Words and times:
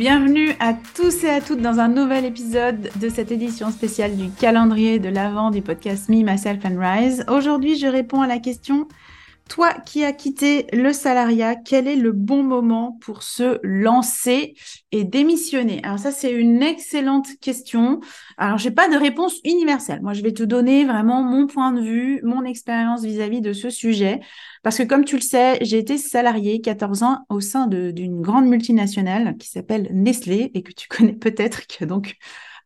Bienvenue 0.00 0.54
à 0.60 0.72
tous 0.94 1.24
et 1.24 1.28
à 1.28 1.42
toutes 1.42 1.60
dans 1.60 1.78
un 1.78 1.88
nouvel 1.88 2.24
épisode 2.24 2.88
de 2.98 3.10
cette 3.10 3.30
édition 3.30 3.70
spéciale 3.70 4.16
du 4.16 4.30
calendrier 4.30 4.98
de 4.98 5.10
l'avant 5.10 5.50
du 5.50 5.60
podcast 5.60 6.08
Me, 6.08 6.22
Myself 6.22 6.64
and 6.64 6.78
Rise. 6.78 7.26
Aujourd'hui, 7.28 7.78
je 7.78 7.86
réponds 7.86 8.22
à 8.22 8.26
la 8.26 8.38
question 8.38 8.88
toi 9.50 9.74
qui 9.74 10.04
as 10.04 10.12
quitté 10.12 10.66
le 10.72 10.92
salariat, 10.92 11.56
quel 11.56 11.88
est 11.88 11.96
le 11.96 12.12
bon 12.12 12.44
moment 12.44 12.96
pour 13.00 13.24
se 13.24 13.58
lancer 13.64 14.54
et 14.92 15.04
démissionner? 15.04 15.80
Alors 15.82 15.98
ça, 15.98 16.12
c'est 16.12 16.30
une 16.30 16.62
excellente 16.62 17.26
question. 17.40 18.00
Alors, 18.38 18.58
j'ai 18.58 18.70
pas 18.70 18.88
de 18.88 18.96
réponse 18.96 19.34
universelle. 19.44 20.00
Moi, 20.02 20.12
je 20.14 20.22
vais 20.22 20.32
te 20.32 20.44
donner 20.44 20.84
vraiment 20.84 21.22
mon 21.22 21.48
point 21.48 21.72
de 21.72 21.82
vue, 21.82 22.20
mon 22.22 22.44
expérience 22.44 23.02
vis-à-vis 23.02 23.40
de 23.40 23.52
ce 23.52 23.70
sujet. 23.70 24.20
Parce 24.62 24.78
que 24.78 24.84
comme 24.84 25.04
tu 25.04 25.16
le 25.16 25.22
sais, 25.22 25.58
j'ai 25.62 25.78
été 25.78 25.98
salariée 25.98 26.60
14 26.60 27.02
ans 27.02 27.26
au 27.28 27.40
sein 27.40 27.66
d'une 27.66 28.20
grande 28.22 28.46
multinationale 28.46 29.36
qui 29.36 29.48
s'appelle 29.48 29.90
Nestlé 29.92 30.52
et 30.54 30.62
que 30.62 30.72
tu 30.72 30.86
connais 30.88 31.14
peut-être, 31.14 31.62
donc 31.86 32.16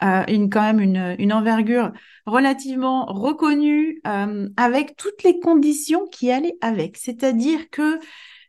euh, 0.03 0.25
une, 0.29 0.51
quand 0.51 0.63
même 0.63 0.81
une, 0.81 1.17
une 1.19 1.33
envergure 1.33 1.93
relativement 2.27 3.07
reconnue 3.07 4.01
euh, 4.07 4.49
avec 4.57 4.97
toutes 4.97 5.23
les 5.23 5.39
conditions 5.41 6.07
qui 6.07 6.31
allaient 6.31 6.57
avec. 6.61 6.97
C'est-à-dire 6.97 7.71
que 7.71 7.99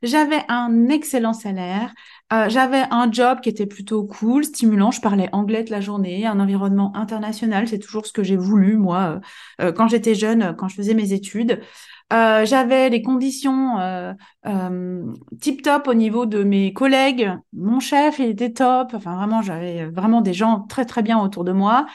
j'avais 0.02 0.44
un 0.50 0.90
excellent 0.90 1.34
salaire, 1.34 1.94
euh, 2.36 2.50
j'avais 2.50 2.84
un 2.92 3.12
job 3.12 3.40
qui 3.42 3.50
était 3.50 3.66
plutôt 3.66 4.04
cool, 4.04 4.44
stimulant. 4.44 4.92
Je 4.92 5.02
parlais 5.02 5.30
anglais 5.32 5.62
toute 5.62 5.70
la 5.70 5.82
journée, 5.82 6.26
un 6.26 6.40
environnement 6.40 6.96
international. 6.96 7.68
C'est 7.68 7.80
toujours 7.80 8.06
ce 8.06 8.12
que 8.14 8.24
j'ai 8.24 8.36
voulu, 8.36 8.78
moi, 8.78 9.22
euh, 9.62 9.72
quand 9.72 9.88
j'étais 9.88 10.16
jeune, 10.16 10.56
quand 10.58 10.68
je 10.68 10.76
faisais 10.76 10.94
mes 10.94 11.14
études. 11.14 11.62
Euh, 12.14 12.46
j'avais 12.46 12.90
les 12.90 13.02
conditions 13.02 13.80
euh, 13.80 14.14
euh, 14.46 15.12
tip 15.42 15.64
top 15.64 15.88
au 15.88 15.96
niveau 15.96 16.28
de 16.28 16.44
mes 16.44 16.72
collègues. 16.72 17.32
Mon 17.54 17.80
chef, 17.80 18.20
il 18.20 18.26
était 18.26 18.54
top. 18.54 18.92
Enfin, 18.94 19.16
vraiment, 19.16 19.42
j'avais 19.42 19.86
vraiment 19.86 20.22
des 20.22 20.34
gens 20.34 20.62
très 20.62 20.86
très 20.86 21.02
bien 21.02 21.20
autour 21.20 21.44
de 21.44 21.52
moi. 21.52 21.88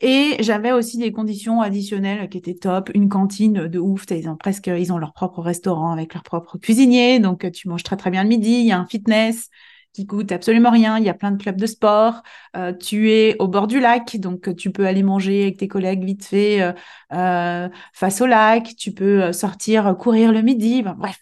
Et 0.00 0.36
j'avais 0.40 0.72
aussi 0.72 0.96
des 0.96 1.12
conditions 1.12 1.60
additionnelles 1.60 2.28
qui 2.30 2.38
étaient 2.38 2.54
top. 2.54 2.90
Une 2.94 3.10
cantine 3.10 3.68
de 3.68 3.78
ouf. 3.78 4.06
Ils 4.10 4.28
ont 4.28 4.36
presque, 4.36 4.68
ils 4.68 4.92
ont 4.92 4.98
leur 4.98 5.12
propre 5.12 5.42
restaurant 5.42 5.92
avec 5.92 6.14
leur 6.14 6.22
propre 6.22 6.56
cuisinier. 6.56 7.18
Donc, 7.18 7.50
tu 7.52 7.68
manges 7.68 7.82
très 7.82 7.96
très 7.96 8.10
bien 8.10 8.22
le 8.22 8.28
midi. 8.30 8.60
Il 8.60 8.66
y 8.66 8.72
a 8.72 8.78
un 8.78 8.86
fitness 8.86 9.50
qui 9.92 10.06
coûte 10.06 10.32
absolument 10.32 10.70
rien. 10.70 10.98
Il 10.98 11.04
y 11.04 11.08
a 11.08 11.14
plein 11.14 11.32
de 11.32 11.42
clubs 11.42 11.56
de 11.60 11.66
sport. 11.66 12.22
Euh, 12.56 12.72
tu 12.72 13.10
es 13.12 13.36
au 13.40 13.48
bord 13.48 13.66
du 13.66 13.80
lac, 13.80 14.16
donc 14.18 14.54
tu 14.56 14.70
peux 14.72 14.86
aller 14.86 15.02
manger 15.02 15.42
avec 15.42 15.58
tes 15.58 15.68
collègues 15.68 16.04
vite 16.04 16.24
fait 16.24 16.62
euh, 16.62 16.72
euh, 17.12 17.68
face 17.92 18.20
au 18.20 18.26
lac. 18.26 18.74
Tu 18.76 18.92
peux 18.92 19.32
sortir 19.32 19.96
courir 19.98 20.32
le 20.32 20.42
midi. 20.42 20.82
bref, 20.82 21.18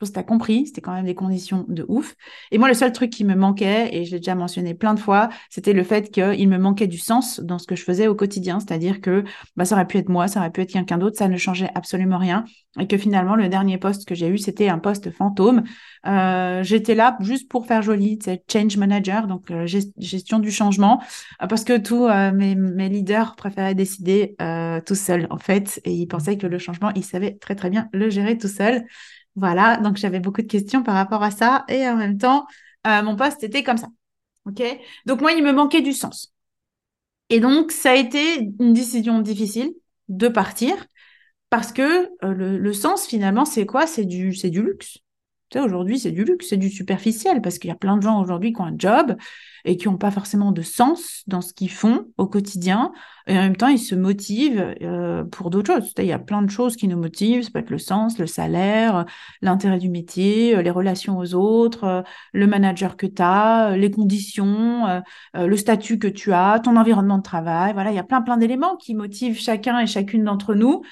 pense 0.00 0.08
que 0.08 0.14
tu 0.14 0.20
as 0.20 0.24
compris, 0.24 0.66
c'était 0.66 0.80
quand 0.80 0.94
même 0.94 1.04
des 1.04 1.14
conditions 1.14 1.64
de 1.68 1.84
ouf. 1.88 2.16
Et 2.50 2.58
moi, 2.58 2.68
le 2.68 2.74
seul 2.74 2.90
truc 2.92 3.10
qui 3.10 3.24
me 3.24 3.34
manquait, 3.34 3.94
et 3.94 4.04
je 4.04 4.12
l'ai 4.12 4.18
déjà 4.18 4.34
mentionné 4.34 4.74
plein 4.74 4.94
de 4.94 5.00
fois, 5.00 5.28
c'était 5.50 5.74
le 5.74 5.84
fait 5.84 6.10
qu'il 6.10 6.48
me 6.48 6.58
manquait 6.58 6.86
du 6.86 6.98
sens 6.98 7.40
dans 7.40 7.58
ce 7.58 7.66
que 7.66 7.76
je 7.76 7.84
faisais 7.84 8.08
au 8.08 8.14
quotidien. 8.14 8.60
C'est-à-dire 8.60 9.00
que 9.00 9.24
bah, 9.56 9.64
ça 9.64 9.74
aurait 9.74 9.86
pu 9.86 9.98
être 9.98 10.08
moi, 10.08 10.26
ça 10.26 10.40
aurait 10.40 10.50
pu 10.50 10.62
être 10.62 10.72
quelqu'un 10.72 10.98
d'autre, 10.98 11.18
ça 11.18 11.28
ne 11.28 11.36
changeait 11.36 11.70
absolument 11.74 12.18
rien. 12.18 12.44
Et 12.78 12.86
que 12.86 12.96
finalement, 12.96 13.34
le 13.34 13.48
dernier 13.48 13.78
poste 13.78 14.08
que 14.08 14.14
j'ai 14.14 14.28
eu, 14.28 14.38
c'était 14.38 14.68
un 14.68 14.78
poste 14.78 15.10
fantôme. 15.10 15.64
Euh, 16.06 16.62
j'étais 16.62 16.94
là 16.94 17.16
juste 17.20 17.50
pour 17.50 17.66
faire 17.66 17.82
joli, 17.82 18.18
c'est 18.22 18.42
change 18.50 18.76
manager, 18.76 19.26
donc 19.26 19.50
euh, 19.50 19.66
gestion 19.66 20.38
du 20.38 20.50
changement, 20.50 21.02
euh, 21.42 21.46
parce 21.46 21.64
que 21.64 21.76
tous 21.76 22.08
mes, 22.08 22.88
leaders 22.88 23.36
préféraient 23.36 23.74
décider 23.74 24.36
tout 24.86 24.94
seuls, 24.94 25.26
en 25.30 25.38
fait, 25.38 25.80
et 25.84 25.92
ils 25.92 26.06
pensaient 26.06 26.38
que 26.38 26.46
le 26.46 26.58
changement, 26.58 26.90
ils 26.94 27.04
savaient 27.04 27.36
très 27.36 27.54
très 27.54 27.70
bien 27.70 27.88
le 27.92 28.08
gérer 28.08 28.38
tout 28.38 28.48
seul. 28.48 28.84
Voilà, 29.36 29.76
donc 29.78 29.96
j'avais 29.96 30.20
beaucoup 30.20 30.42
de 30.42 30.46
questions 30.46 30.82
par 30.82 30.94
rapport 30.94 31.22
à 31.22 31.30
ça 31.30 31.64
et 31.68 31.88
en 31.88 31.96
même 31.96 32.18
temps, 32.18 32.46
euh, 32.86 33.02
mon 33.02 33.16
poste 33.16 33.42
était 33.42 33.62
comme 33.62 33.76
ça. 33.76 33.88
OK? 34.46 34.62
Donc 35.06 35.20
moi, 35.20 35.32
il 35.32 35.44
me 35.44 35.52
manquait 35.52 35.82
du 35.82 35.92
sens. 35.92 36.32
Et 37.28 37.40
donc, 37.40 37.70
ça 37.72 37.92
a 37.92 37.94
été 37.94 38.50
une 38.58 38.72
décision 38.72 39.20
difficile 39.20 39.72
de 40.08 40.28
partir 40.28 40.74
parce 41.50 41.72
que 41.72 42.10
euh, 42.24 42.58
le, 42.58 42.72
sens, 42.72 43.06
finalement, 43.06 43.44
c'est 43.44 43.66
quoi? 43.66 43.86
C'est 43.86 44.04
du, 44.04 44.34
c'est 44.34 44.50
du 44.50 44.62
luxe. 44.62 44.98
Aujourd'hui, 45.58 45.98
c'est 45.98 46.12
du 46.12 46.24
luxe, 46.24 46.48
c'est 46.50 46.56
du 46.56 46.70
superficiel 46.70 47.42
parce 47.42 47.58
qu'il 47.58 47.68
y 47.68 47.72
a 47.72 47.76
plein 47.76 47.96
de 47.96 48.02
gens 48.02 48.20
aujourd'hui 48.20 48.52
qui 48.52 48.60
ont 48.60 48.66
un 48.66 48.74
job 48.76 49.16
et 49.64 49.76
qui 49.76 49.88
n'ont 49.88 49.96
pas 49.96 50.10
forcément 50.10 50.52
de 50.52 50.62
sens 50.62 51.22
dans 51.26 51.40
ce 51.40 51.52
qu'ils 51.52 51.70
font 51.70 52.06
au 52.18 52.26
quotidien. 52.26 52.92
Et 53.26 53.36
en 53.36 53.42
même 53.42 53.56
temps, 53.56 53.68
ils 53.68 53.78
se 53.78 53.94
motivent 53.94 54.74
euh, 54.82 55.24
pour 55.24 55.50
d'autres 55.50 55.74
choses. 55.74 55.92
Il 55.98 56.04
y 56.04 56.12
a 56.12 56.18
plein 56.18 56.42
de 56.42 56.50
choses 56.50 56.76
qui 56.76 56.88
nous 56.88 56.96
motivent. 56.96 57.42
Ça 57.42 57.50
peut 57.50 57.58
être 57.58 57.70
le 57.70 57.78
sens, 57.78 58.18
le 58.18 58.26
salaire, 58.26 59.06
l'intérêt 59.42 59.78
du 59.78 59.88
métier, 59.88 60.56
euh, 60.56 60.62
les 60.62 60.70
relations 60.70 61.18
aux 61.18 61.34
autres, 61.34 61.84
euh, 61.84 62.02
le 62.32 62.46
manager 62.46 62.96
que 62.96 63.06
tu 63.06 63.20
as, 63.22 63.76
les 63.76 63.90
conditions, 63.90 65.02
le 65.34 65.56
statut 65.56 65.98
que 65.98 66.08
tu 66.08 66.32
as, 66.32 66.60
ton 66.60 66.76
environnement 66.76 67.18
de 67.18 67.22
travail. 67.22 67.72
Voilà, 67.72 67.90
il 67.90 67.96
y 67.96 67.98
a 67.98 68.04
plein, 68.04 68.22
plein 68.22 68.36
d'éléments 68.36 68.76
qui 68.76 68.94
motivent 68.94 69.38
chacun 69.38 69.78
et 69.80 69.86
chacune 69.86 70.24
d'entre 70.24 70.54
nous. 70.54 70.82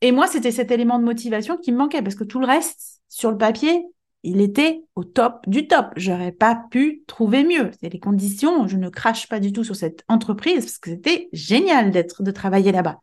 Et 0.00 0.10
moi, 0.10 0.26
c'était 0.26 0.50
cet 0.50 0.70
élément 0.70 0.98
de 0.98 1.04
motivation 1.04 1.56
qui 1.56 1.72
me 1.72 1.78
manquait 1.78 2.02
parce 2.02 2.16
que 2.16 2.24
tout 2.24 2.40
le 2.40 2.46
reste, 2.46 2.91
sur 3.12 3.30
le 3.30 3.36
papier, 3.36 3.84
il 4.22 4.40
était 4.40 4.84
au 4.94 5.04
top 5.04 5.46
du 5.46 5.68
top. 5.68 5.88
J'aurais 5.96 6.32
pas 6.32 6.64
pu 6.70 7.02
trouver 7.06 7.44
mieux. 7.44 7.70
C'est 7.78 7.92
les 7.92 8.00
conditions. 8.00 8.66
Je 8.66 8.78
ne 8.78 8.88
crache 8.88 9.28
pas 9.28 9.38
du 9.38 9.52
tout 9.52 9.64
sur 9.64 9.76
cette 9.76 10.02
entreprise 10.08 10.64
parce 10.64 10.78
que 10.78 10.90
c'était 10.90 11.28
génial 11.34 11.90
d'être, 11.90 12.22
de 12.22 12.30
travailler 12.30 12.72
là-bas. 12.72 13.00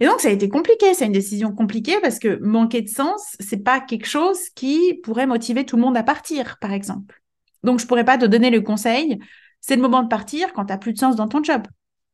Et 0.00 0.06
donc, 0.06 0.22
ça 0.22 0.28
a 0.28 0.30
été 0.30 0.48
compliqué. 0.48 0.94
C'est 0.94 1.04
une 1.04 1.12
décision 1.12 1.52
compliquée 1.52 1.98
parce 2.00 2.18
que 2.18 2.38
manquer 2.40 2.80
de 2.80 2.88
sens, 2.88 3.36
c'est 3.38 3.62
pas 3.62 3.80
quelque 3.80 4.06
chose 4.06 4.48
qui 4.54 4.94
pourrait 5.02 5.26
motiver 5.26 5.66
tout 5.66 5.76
le 5.76 5.82
monde 5.82 5.98
à 5.98 6.02
partir, 6.02 6.56
par 6.58 6.72
exemple. 6.72 7.22
Donc, 7.64 7.80
je 7.80 7.86
pourrais 7.86 8.04
pas 8.04 8.16
te 8.16 8.24
donner 8.24 8.48
le 8.48 8.62
conseil. 8.62 9.18
C'est 9.60 9.76
le 9.76 9.82
moment 9.82 10.02
de 10.02 10.08
partir 10.08 10.54
quand 10.54 10.64
tu 10.64 10.72
n'as 10.72 10.78
plus 10.78 10.94
de 10.94 10.98
sens 10.98 11.16
dans 11.16 11.28
ton 11.28 11.44
job. 11.44 11.64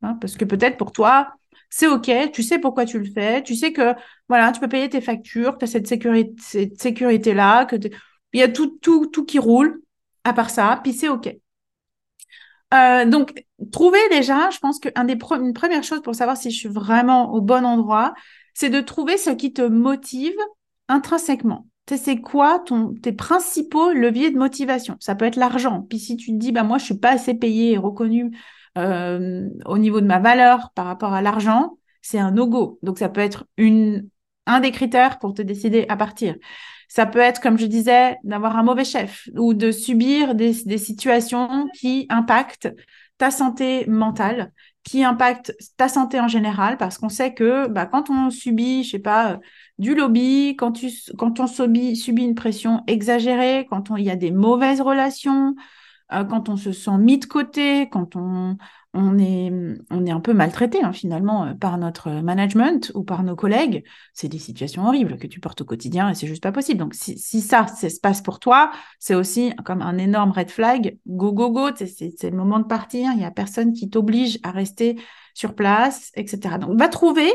Hein, 0.02 0.18
parce 0.20 0.36
que 0.36 0.44
peut-être 0.44 0.76
pour 0.76 0.90
toi, 0.90 1.32
c'est 1.70 1.86
OK, 1.86 2.10
tu 2.32 2.42
sais 2.42 2.58
pourquoi 2.58 2.84
tu 2.84 2.98
le 2.98 3.10
fais, 3.10 3.42
tu 3.42 3.54
sais 3.54 3.72
que 3.72 3.94
voilà, 4.28 4.52
tu 4.52 4.60
peux 4.60 4.68
payer 4.68 4.88
tes 4.88 5.00
factures, 5.00 5.56
tu 5.56 5.64
as 5.64 5.68
cette 5.68 5.86
sécurité, 5.86 6.34
cette 6.38 6.80
sécurité-là, 6.80 7.64
que 7.64 7.76
il 8.32 8.40
y 8.40 8.42
a 8.42 8.48
tout, 8.48 8.78
tout, 8.82 9.06
tout 9.06 9.24
qui 9.24 9.38
roule, 9.38 9.80
à 10.24 10.32
part 10.32 10.50
ça, 10.50 10.80
puis 10.82 10.92
c'est 10.92 11.08
OK. 11.08 11.34
Euh, 12.72 13.04
donc, 13.04 13.44
trouver 13.72 13.98
déjà, 14.10 14.50
je 14.50 14.58
pense 14.58 14.78
qu'une 14.78 14.92
une 14.96 15.52
première 15.52 15.82
chose 15.82 16.02
pour 16.02 16.14
savoir 16.14 16.36
si 16.36 16.50
je 16.50 16.56
suis 16.56 16.68
vraiment 16.68 17.32
au 17.32 17.40
bon 17.40 17.64
endroit, 17.64 18.14
c'est 18.54 18.70
de 18.70 18.80
trouver 18.80 19.16
ce 19.16 19.30
qui 19.30 19.52
te 19.52 19.62
motive 19.62 20.36
intrinsèquement. 20.88 21.66
C'est 21.88 22.20
quoi 22.20 22.60
ton, 22.60 22.94
tes 22.94 23.12
principaux 23.12 23.92
leviers 23.92 24.30
de 24.30 24.38
motivation? 24.38 24.96
Ça 25.00 25.16
peut 25.16 25.24
être 25.24 25.34
l'argent. 25.34 25.84
Puis 25.88 25.98
si 25.98 26.16
tu 26.16 26.30
te 26.30 26.36
dis, 26.36 26.52
bah, 26.52 26.62
moi, 26.62 26.78
je 26.78 26.84
suis 26.84 26.98
pas 26.98 27.10
assez 27.10 27.34
payé 27.34 27.72
et 27.72 27.78
reconnu 27.78 28.30
euh, 28.78 29.48
au 29.66 29.78
niveau 29.78 30.00
de 30.00 30.06
ma 30.06 30.18
valeur 30.18 30.70
par 30.74 30.86
rapport 30.86 31.12
à 31.12 31.22
l'argent, 31.22 31.78
c'est 32.02 32.18
un 32.18 32.30
no-go. 32.30 32.78
Donc, 32.82 32.98
ça 32.98 33.08
peut 33.08 33.20
être 33.20 33.46
une, 33.56 34.08
un 34.46 34.60
des 34.60 34.70
critères 34.70 35.18
pour 35.18 35.34
te 35.34 35.42
décider 35.42 35.86
à 35.88 35.96
partir. 35.96 36.36
Ça 36.88 37.06
peut 37.06 37.20
être, 37.20 37.40
comme 37.40 37.58
je 37.58 37.66
disais, 37.66 38.16
d'avoir 38.24 38.56
un 38.56 38.64
mauvais 38.64 38.84
chef 38.84 39.28
ou 39.36 39.54
de 39.54 39.70
subir 39.70 40.34
des, 40.34 40.52
situations 40.52 41.68
qui 41.78 42.06
impactent 42.08 42.68
ta 43.16 43.30
santé 43.30 43.86
mentale, 43.86 44.52
qui 44.82 45.04
impactent 45.04 45.54
ta 45.76 45.88
santé 45.88 46.18
en 46.18 46.26
général, 46.26 46.78
parce 46.78 46.98
qu'on 46.98 47.08
sait 47.08 47.32
que 47.32 47.68
bah, 47.68 47.86
quand 47.86 48.10
on 48.10 48.30
subit, 48.30 48.82
je 48.82 48.92
sais 48.92 48.98
pas, 48.98 49.38
du 49.78 49.94
lobby, 49.94 50.56
quand, 50.58 50.72
tu, 50.72 50.90
quand 51.16 51.38
on 51.38 51.46
subit, 51.46 51.94
subit 51.96 52.24
une 52.24 52.34
pression 52.34 52.82
exagérée, 52.86 53.66
quand 53.70 53.96
il 53.96 54.04
y 54.04 54.10
a 54.10 54.16
des 54.16 54.32
mauvaises 54.32 54.80
relations, 54.80 55.54
euh, 56.12 56.24
quand 56.24 56.48
on 56.48 56.56
se 56.56 56.72
sent 56.72 56.98
mis 56.98 57.18
de 57.18 57.26
côté, 57.26 57.88
quand 57.88 58.16
on, 58.16 58.56
on 58.94 59.18
est, 59.18 59.52
on 59.90 60.04
est 60.04 60.10
un 60.10 60.20
peu 60.20 60.32
maltraité 60.32 60.82
hein, 60.82 60.92
finalement 60.92 61.44
euh, 61.44 61.54
par 61.54 61.78
notre 61.78 62.10
management 62.10 62.90
ou 62.94 63.04
par 63.04 63.22
nos 63.22 63.36
collègues. 63.36 63.84
C'est 64.14 64.28
des 64.28 64.38
situations 64.38 64.86
horribles 64.86 65.18
que 65.18 65.26
tu 65.26 65.40
portes 65.40 65.60
au 65.60 65.64
quotidien 65.64 66.08
et 66.08 66.14
c'est 66.14 66.26
juste 66.26 66.42
pas 66.42 66.52
possible. 66.52 66.80
Donc 66.80 66.94
si, 66.94 67.18
si 67.18 67.40
ça, 67.40 67.66
ça 67.66 67.88
se 67.88 68.00
passe 68.00 68.22
pour 68.22 68.40
toi, 68.40 68.72
c'est 68.98 69.14
aussi 69.14 69.52
comme 69.64 69.82
un 69.82 69.98
énorme 69.98 70.32
red 70.32 70.50
flag. 70.50 70.98
Go, 71.06 71.32
go, 71.32 71.50
go, 71.50 71.68
c'est 71.76 72.30
le 72.30 72.36
moment 72.36 72.58
de 72.58 72.64
partir. 72.64 73.12
Il 73.12 73.18
n'y 73.18 73.24
a 73.24 73.30
personne 73.30 73.72
qui 73.72 73.88
t'oblige 73.88 74.38
à 74.42 74.50
rester 74.50 75.00
sur 75.34 75.54
place, 75.54 76.10
etc. 76.14 76.58
Donc 76.58 76.78
va 76.78 76.88
trouver 76.88 77.30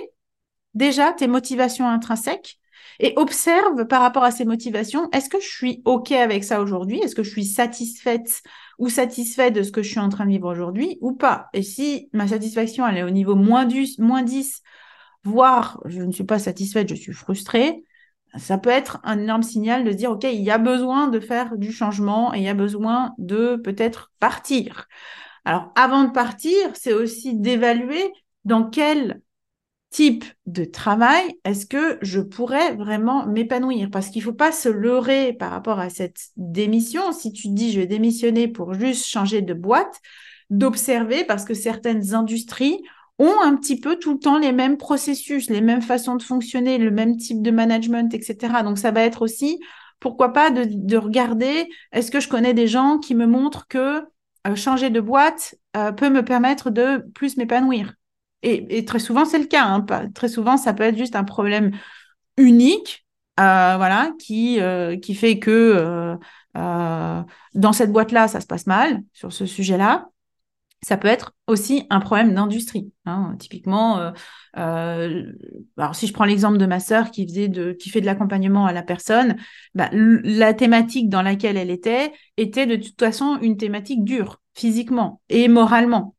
déjà 0.74 1.14
tes 1.14 1.28
motivations 1.28 1.88
intrinsèques 1.88 2.60
et 3.00 3.14
observe 3.18 3.86
par 3.88 4.02
rapport 4.02 4.24
à 4.24 4.32
ces 4.32 4.46
motivations, 4.46 5.10
est-ce 5.12 5.30
que 5.30 5.40
je 5.40 5.48
suis 5.48 5.82
OK 5.86 6.12
avec 6.12 6.44
ça 6.44 6.62
aujourd'hui? 6.62 7.00
Est-ce 7.00 7.16
que 7.16 7.24
je 7.24 7.30
suis 7.30 7.46
satisfaite 7.46 8.42
ou 8.78 8.90
satisfait 8.90 9.52
de 9.52 9.64
ce 9.64 9.72
que 9.72 9.84
je 9.84 9.90
suis 9.90 10.00
en 10.00 10.10
train 10.10 10.26
de 10.26 10.32
vivre 10.32 10.50
aujourd'hui 10.50 10.98
ou 11.02 11.14
pas? 11.14 11.50
Et 11.54 11.64
si 11.64 12.10
ma 12.14 12.28
satisfaction 12.28 12.88
elle 12.88 12.98
est 12.98 13.04
au 13.04 13.10
niveau 13.10 13.36
moins, 13.36 13.66
du, 13.66 13.86
moins 14.00 14.24
10, 14.24 14.62
voire 15.24 15.82
je 15.86 16.02
ne 16.02 16.12
suis 16.12 16.24
pas 16.24 16.40
satisfaite, 16.40 16.90
je 16.90 16.96
suis 16.96 17.14
frustrée, 17.14 17.84
ça 18.38 18.58
peut 18.58 18.70
être 18.70 19.00
un 19.04 19.20
énorme 19.20 19.44
signal 19.44 19.84
de 19.84 19.92
dire, 19.92 20.12
OK, 20.12 20.24
il 20.24 20.42
y 20.42 20.52
a 20.52 20.58
besoin 20.58 21.08
de 21.08 21.20
faire 21.20 21.58
du 21.58 21.72
changement 21.72 22.34
et 22.34 22.40
il 22.40 22.44
y 22.44 22.50
a 22.50 22.54
besoin 22.54 23.14
de 23.18 23.56
peut-être 23.56 24.12
partir. 24.20 24.88
Alors, 25.46 25.72
avant 25.76 26.04
de 26.04 26.12
partir, 26.12 26.56
c'est 26.74 26.94
aussi 26.94 27.36
d'évaluer 27.36 28.12
dans 28.44 28.70
quel 28.70 29.22
type 29.90 30.26
de 30.46 30.66
travail 30.66 31.38
est-ce 31.46 31.66
que 31.66 31.98
je 32.02 32.20
pourrais 32.20 32.74
vraiment 32.76 33.26
m'épanouir? 33.26 33.90
Parce 33.92 34.10
qu'il 34.10 34.22
ne 34.22 34.26
faut 34.26 34.34
pas 34.34 34.52
se 34.52 34.70
leurrer 34.70 35.34
par 35.34 35.52
rapport 35.52 35.80
à 35.80 35.90
cette 35.90 36.20
démission. 36.36 37.12
Si 37.12 37.32
tu 37.32 37.48
dis 37.50 37.72
je 37.72 37.80
vais 37.80 37.88
démissionner 37.88 38.48
pour 38.48 38.74
juste 38.74 39.06
changer 39.06 39.42
de 39.42 39.54
boîte, 39.54 40.02
d'observer 40.50 41.24
parce 41.24 41.46
que 41.46 41.54
certaines 41.54 42.14
industries 42.14 42.82
ont 43.18 43.42
un 43.42 43.56
petit 43.56 43.80
peu 43.80 43.98
tout 43.98 44.14
le 44.14 44.20
temps 44.20 44.38
les 44.38 44.52
mêmes 44.52 44.78
processus, 44.78 45.50
les 45.50 45.62
mêmes 45.62 45.82
façons 45.82 46.16
de 46.16 46.24
fonctionner, 46.24 46.78
le 46.78 46.92
même 46.92 47.18
type 47.18 47.42
de 47.42 47.52
management, 47.52 48.14
etc. 48.14 48.64
Donc 48.64 48.78
ça 48.78 48.92
va 48.92 49.02
être 49.02 49.22
aussi, 49.22 49.60
pourquoi 50.00 50.34
pas, 50.34 50.50
de, 50.50 50.98
regarder, 50.98 51.70
est-ce 51.94 52.12
que 52.12 52.20
je 52.20 52.28
connais 52.28 52.54
des 52.54 52.68
gens 52.68 53.00
qui 53.00 53.16
me 53.16 53.26
montrent 53.26 53.68
que 53.68 54.04
euh, 54.48 54.56
changer 54.56 54.90
de 54.90 55.00
boîte 55.00 55.56
euh, 55.78 55.92
peut 55.92 56.10
me 56.10 56.24
permettre 56.24 56.70
de 56.70 57.06
plus 57.14 57.38
m'épanouir? 57.38 57.94
Et, 58.46 58.86
très 58.86 59.00
souvent, 59.00 59.26
c'est 59.26 59.40
le 59.40 59.46
cas. 59.46 59.66
Hein. 59.66 59.86
Très 60.14 60.30
souvent, 60.30 60.58
ça 60.58 60.74
peut 60.74 60.84
être 60.84 60.98
juste 60.98 61.16
un 61.16 61.24
problème 61.24 61.72
unique, 62.38 63.06
euh, 63.40 63.74
voilà, 63.78 64.12
qui, 64.20 64.60
euh, 64.60 64.98
qui 64.98 65.16
fait 65.16 65.40
que 65.40 66.18
euh, 66.58 67.24
dans 67.54 67.74
cette 67.74 67.92
boîte-là, 67.92 68.28
ça 68.28 68.42
se 68.42 68.48
passe 68.48 68.68
mal 68.68 69.02
sur 69.14 69.34
ce 69.34 69.46
sujet-là. 69.46 70.10
Ça 70.82 70.98
peut 70.98 71.08
être 71.08 71.34
aussi 71.48 71.88
un 71.90 72.00
problème 72.00 72.36
d'industrie. 72.36 72.92
Hein. 73.06 73.36
Typiquement, 73.40 74.12
alors 74.54 75.96
si 75.96 76.06
je 76.06 76.14
prends 76.14 76.26
l'exemple 76.26 76.60
de 76.60 76.66
ma 76.68 76.80
sœur 76.80 77.10
qui 77.10 77.28
faisait 77.28 77.48
de, 77.48 77.72
qui 77.72 77.90
fait 77.90 78.02
de 78.02 78.06
l'accompagnement 78.06 78.68
à 78.68 78.74
la 78.74 78.84
personne, 78.84 79.36
bah, 79.74 79.90
la 79.92 80.54
thématique 80.54 81.10
dans 81.10 81.24
laquelle 81.24 81.58
elle 81.58 81.72
était 81.72 82.14
était 82.38 82.68
de 82.68 82.76
toute 82.76 83.00
façon 83.00 83.40
une 83.42 83.58
thématique 83.58 84.04
dure 84.04 84.42
physiquement 84.54 85.22
et 85.30 85.48
moralement. 85.48 86.15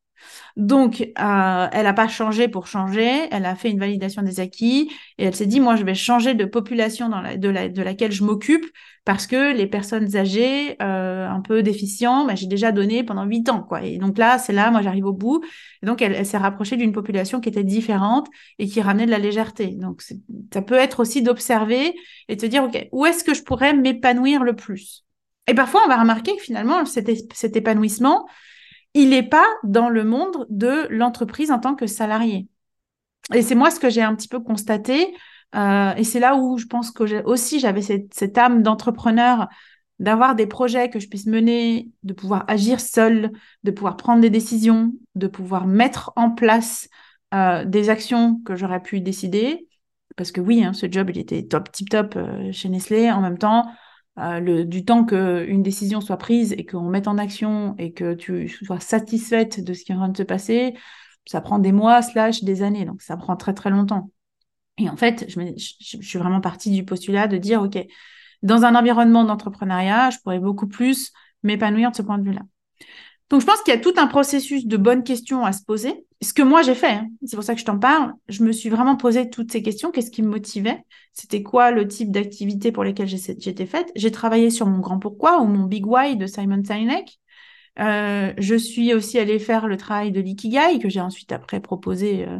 Donc, 0.57 1.01
euh, 1.01 1.69
elle 1.73 1.85
n'a 1.85 1.93
pas 1.93 2.09
changé 2.09 2.49
pour 2.49 2.67
changer, 2.67 3.29
elle 3.31 3.45
a 3.45 3.55
fait 3.55 3.71
une 3.71 3.79
validation 3.79 4.23
des 4.23 4.41
acquis 4.41 4.91
et 5.19 5.25
elle 5.25 5.35
s'est 5.35 5.47
dit, 5.47 5.61
moi, 5.61 5.77
je 5.77 5.85
vais 5.85 5.95
changer 5.95 6.35
de 6.35 6.45
population 6.45 7.09
de, 7.09 7.49
la, 7.49 7.69
de 7.69 7.83
laquelle 7.83 8.13
je 8.13 8.25
m'occupe 8.25 8.67
parce 9.07 9.29
que 9.29 9.55
les 9.55 9.69
personnes 9.69 10.17
âgées, 10.17 10.77
euh, 10.83 11.29
un 11.29 11.41
peu 11.41 11.63
déficientes, 11.63 12.27
bah, 12.27 12.35
j'ai 12.35 12.49
déjà 12.49 12.73
donné 12.73 13.05
pendant 13.05 13.25
huit 13.25 13.49
ans. 13.49 13.63
quoi. 13.63 13.83
Et 13.85 13.99
donc 13.99 14.19
là, 14.19 14.39
c'est 14.39 14.53
là, 14.53 14.71
moi, 14.73 14.83
j'arrive 14.83 15.07
au 15.07 15.13
bout. 15.13 15.45
Et 15.83 15.87
donc, 15.87 16.03
elle, 16.03 16.27
s'est 16.27 16.39
rapprochée 16.39 16.77
d'une 16.77 16.93
population 16.93 17.41
qui 17.41 17.49
était 17.49 17.63
différente 17.63 18.27
et 18.59 18.67
qui 18.67 18.81
ramenait 18.81 19.07
de 19.07 19.13
la 19.13 19.19
légèreté. 19.19 19.69
Donc, 19.69 20.03
ça 20.03 20.63
peut 20.63 20.75
être 20.75 20.99
aussi 20.99 21.23
d'observer 21.23 21.95
et 22.29 22.35
de 22.35 22.41
se 22.41 22.47
dire, 22.47 22.65
OK, 22.65 22.89
où 22.91 23.07
est-ce 23.07 23.23
que 23.23 23.33
je 23.33 23.45
pourrais 23.45 23.75
m'épanouir 23.75 24.43
le 24.43 24.57
plus? 24.57 25.05
Et 25.47 25.55
parfois, 25.55 25.83
on 25.85 25.89
va 25.89 26.01
remarquer 26.01 26.35
que 26.35 26.43
finalement, 26.43 26.85
cet 26.85 27.57
épanouissement, 27.57 28.27
il 28.97 29.11
n'est 29.11 29.23
pas 29.23 29.45
dans 29.63 29.91
le 29.91 30.05
monde 30.05 30.47
de 30.49 30.87
l'entreprise 30.89 31.51
en 31.51 31.59
tant 31.59 31.75
que 31.75 31.87
salarié. 31.87 32.49
Et 33.35 33.43
c'est 33.43 33.55
moi 33.55 33.71
ce 33.71 33.79
que 33.79 33.91
j'ai 33.91 34.01
un 34.01 34.15
petit 34.15 34.27
peu 34.27 34.41
constaté. 34.41 35.15
Euh, 35.55 35.95
et 35.97 36.03
c'est 36.03 36.19
là 36.19 36.35
où 36.37 36.57
je 36.57 36.65
pense 36.65 36.91
que 36.91 37.23
aussi 37.25 37.61
j'avais 37.61 37.83
cette, 37.83 38.39
âme 38.39 38.63
d'entrepreneur, 38.63 39.49
d'avoir 39.99 40.35
des 40.35 40.47
projets 40.47 40.89
que 40.89 40.99
je 40.99 41.09
puisse 41.09 41.27
mener, 41.27 41.91
de 42.05 42.15
pouvoir 42.15 42.47
agir 42.49 42.81
seul, 42.81 43.33
de 43.65 43.71
pouvoir 43.71 43.99
prendre 43.99 44.23
des 44.23 44.31
décisions, 44.31 44.95
de 45.15 45.27
pouvoir 45.27 45.67
mettre 45.67 46.13
en 46.17 46.31
place 46.31 46.89
euh, 47.35 47.67
des 47.67 47.91
actions 47.91 48.41
que 48.47 48.57
j'aurais 48.57 48.83
pu 48.83 49.03
décider. 49.03 49.69
Parce 50.17 50.33
que 50.33 50.41
oui, 50.41 50.65
hein, 50.65 50.73
ce 50.73 50.91
job, 50.91 51.11
il 51.11 51.19
était 51.19 51.43
top, 51.43 51.71
tip 51.71 51.91
top 51.91 52.17
euh, 52.17 52.51
chez 52.51 52.71
Nestlé. 52.71 53.11
En 53.11 53.21
même 53.21 53.37
temps, 53.37 53.67
euh, 54.19 54.65
du 54.65 54.85
temps 54.85 55.05
qu'une 55.05 55.63
décision 55.63 56.01
soit 56.01 56.17
prise 56.17 56.53
et 56.53 56.65
qu'on 56.65 56.89
mette 56.89 57.09
en 57.09 57.19
action 57.19 57.75
et 57.79 57.93
que 57.93 58.15
tu 58.15 58.49
sois 58.49 58.81
satisfaite 58.81 59.63
de 59.63 59.75
ce 59.75 59.85
qui 59.85 59.93
est 59.93 59.95
en 59.95 59.99
train 59.99 60.09
de 60.09 60.17
se 60.17 60.23
passer, 60.23 60.75
ça 61.27 61.41
prend 61.41 61.59
des 61.59 61.73
mois, 61.73 62.03
slash 62.03 62.43
des 62.43 62.63
années. 62.63 62.85
Donc, 62.85 63.03
ça 63.03 63.17
prend 63.17 63.37
très, 63.37 63.53
très 63.53 63.71
longtemps. 63.71 64.11
Et 64.79 64.89
en 64.89 64.97
fait, 64.97 65.27
je, 65.29 66.01
suis 66.03 66.19
vraiment 66.19 66.41
partie 66.41 66.71
du 66.71 66.85
postulat 66.85 67.29
de 67.29 67.39
dire, 67.39 67.63
OK, 67.63 67.79
dans 68.43 68.65
un 68.65 68.75
environnement 68.75 69.25
d'entrepreneuriat, 69.25 70.11
je 70.11 70.19
pourrais 70.23 70.39
beaucoup 70.39 70.67
plus 70.69 71.13
m'épanouir 71.43 71.91
de 71.91 71.97
ce 71.97 72.03
point 72.03 72.19
de 72.19 72.25
vue-là. 72.25 72.43
Donc, 73.31 73.41
je 73.41 73.47
pense 73.47 73.61
qu'il 73.63 73.75
y 73.75 73.77
a 73.77 73.81
tout 73.81 73.95
un 73.97 74.07
processus 74.07 74.67
de 74.67 74.77
bonnes 74.77 75.03
questions 75.03 75.45
à 75.45 75.53
se 75.53 75.65
poser. 75.65 76.05
Ce 76.23 76.33
que 76.33 76.43
moi, 76.43 76.63
j'ai 76.63 76.75
fait, 76.75 76.93
hein, 76.93 77.09
c'est 77.25 77.37
pour 77.37 77.45
ça 77.45 77.55
que 77.55 77.61
je 77.61 77.65
t'en 77.65 77.79
parle, 77.79 78.13
je 78.29 78.45
me 78.45 78.53
suis 78.53 78.69
vraiment 78.69 78.97
posé 78.97 79.29
toutes 79.29 79.51
ces 79.51 79.63
questions. 79.63 79.91
Qu'est-ce 79.91 80.11
qui 80.11 80.23
me 80.23 80.29
motivait? 80.29 80.83
C'était 81.13 81.43
quoi 81.43 81.73
le 81.73 81.89
type 81.89 82.11
d'activité 82.11 82.73
pour 82.73 82.85
lesquelles 82.85 83.09
j'étais 83.09 83.67
faite? 83.67 83.91
J'ai 83.97 84.11
travaillé 84.11 84.51
sur 84.51 84.67
mon 84.67 84.79
grand 84.79 84.99
pourquoi 84.99 85.41
ou 85.41 85.47
mon 85.47 85.65
big 85.65 85.87
why 85.87 86.17
de 86.17 86.27
Simon 86.27 86.63
Sinek. 86.65 87.19
Euh, 87.79 88.33
je 88.39 88.55
suis 88.55 88.95
aussi 88.95 89.19
allée 89.19 89.39
faire 89.39 89.67
le 89.67 89.77
travail 89.77 90.11
de 90.13 90.21
l'ikigai 90.21 90.79
que 90.79 90.89
j'ai 90.89 91.01
ensuite 91.01 91.33
après 91.33 91.61
proposé 91.61 92.27
euh, 92.27 92.39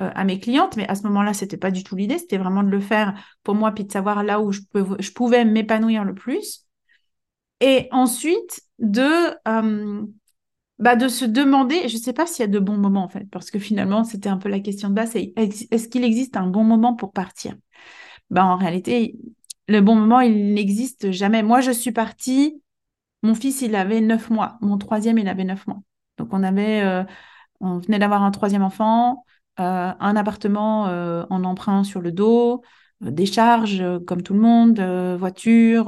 euh, 0.00 0.10
à 0.14 0.24
mes 0.24 0.40
clientes. 0.40 0.76
Mais 0.76 0.88
à 0.88 0.94
ce 0.94 1.02
moment-là, 1.02 1.34
c'était 1.34 1.56
pas 1.56 1.70
du 1.70 1.84
tout 1.84 1.96
l'idée. 1.96 2.18
C'était 2.18 2.38
vraiment 2.38 2.62
de 2.62 2.70
le 2.70 2.80
faire 2.80 3.14
pour 3.42 3.54
moi 3.54 3.72
puis 3.72 3.84
de 3.84 3.92
savoir 3.92 4.22
là 4.24 4.40
où 4.40 4.52
je, 4.52 4.60
pouvais 5.14 5.44
m'épanouir 5.44 6.04
le 6.04 6.14
plus. 6.14 6.64
Et 7.60 7.88
ensuite, 7.90 8.62
de 8.78 9.34
bah, 10.78 10.96
de 10.96 11.08
se 11.08 11.24
demander, 11.24 11.88
je 11.88 11.96
ne 11.96 12.00
sais 12.02 12.12
pas 12.12 12.26
s'il 12.26 12.42
y 12.42 12.48
a 12.48 12.52
de 12.52 12.58
bons 12.58 12.76
moments 12.76 13.04
en 13.04 13.08
fait, 13.08 13.24
parce 13.30 13.50
que 13.50 13.58
finalement, 13.58 14.04
c'était 14.04 14.28
un 14.28 14.38
peu 14.38 14.48
la 14.48 14.60
question 14.60 14.88
de 14.90 14.94
base, 14.94 15.16
est-ce 15.16 15.88
qu'il 15.88 16.04
existe 16.04 16.36
un 16.36 16.46
bon 16.46 16.64
moment 16.64 16.94
pour 16.94 17.12
partir? 17.12 17.54
Bah, 18.30 18.44
En 18.44 18.56
réalité, 18.56 19.16
le 19.68 19.80
bon 19.80 19.96
moment, 19.96 20.20
il 20.20 20.54
n'existe 20.54 21.10
jamais. 21.12 21.42
Moi, 21.42 21.60
je 21.60 21.70
suis 21.70 21.92
partie, 21.92 22.62
mon 23.22 23.34
fils, 23.34 23.62
il 23.62 23.76
avait 23.76 24.00
neuf 24.00 24.30
mois, 24.30 24.58
mon 24.60 24.78
troisième, 24.78 25.18
il 25.18 25.28
avait 25.28 25.44
neuf 25.44 25.66
mois. 25.66 25.80
Donc, 26.18 26.28
on 26.32 26.42
avait, 26.44 26.82
euh, 26.82 27.04
on 27.60 27.78
venait 27.78 27.98
d'avoir 27.98 28.22
un 28.22 28.30
troisième 28.30 28.62
enfant, 28.62 29.24
euh, 29.60 29.92
un 29.98 30.16
appartement 30.16 30.88
euh, 30.88 31.24
en 31.30 31.44
emprunt 31.44 31.84
sur 31.84 32.00
le 32.00 32.12
dos, 32.12 32.62
des 33.00 33.26
charges 33.26 33.84
comme 34.06 34.22
tout 34.22 34.34
le 34.34 34.40
monde, 34.40 34.80
voiture, 35.18 35.86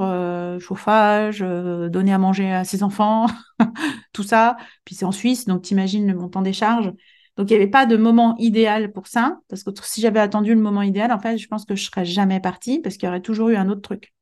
chauffage, 0.59 1.39
donner 1.39 2.13
à 2.13 2.17
manger 2.17 2.51
à 2.51 2.63
ses 2.63 2.83
enfants, 2.83 3.27
tout 4.13 4.23
ça. 4.23 4.57
Puis 4.85 4.95
c'est 4.95 5.05
en 5.05 5.11
Suisse, 5.11 5.45
donc 5.45 5.63
t'imagines 5.63 6.07
le 6.07 6.15
montant 6.17 6.41
des 6.41 6.53
charges. 6.53 6.91
Donc 7.37 7.49
il 7.49 7.53
n'y 7.53 7.61
avait 7.61 7.69
pas 7.71 7.85
de 7.85 7.97
moment 7.97 8.35
idéal 8.37 8.91
pour 8.91 9.07
ça, 9.07 9.39
parce 9.49 9.63
que 9.63 9.71
si 9.83 10.01
j'avais 10.01 10.19
attendu 10.19 10.53
le 10.53 10.61
moment 10.61 10.81
idéal, 10.81 11.11
en 11.11 11.19
fait, 11.19 11.37
je 11.37 11.47
pense 11.47 11.65
que 11.65 11.75
je 11.75 11.85
serais 11.85 12.05
jamais 12.05 12.39
partie, 12.39 12.79
parce 12.79 12.97
qu'il 12.97 13.07
y 13.07 13.09
aurait 13.09 13.21
toujours 13.21 13.49
eu 13.49 13.55
un 13.55 13.69
autre 13.69 13.81
truc. 13.81 14.13